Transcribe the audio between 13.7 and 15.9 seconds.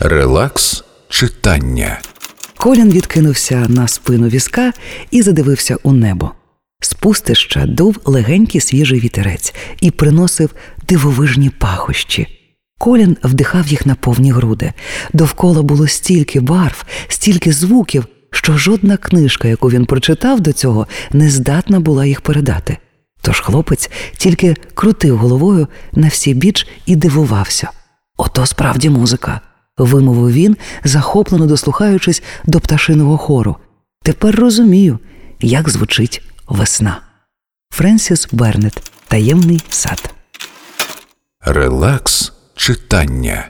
на повні груди. Довкола було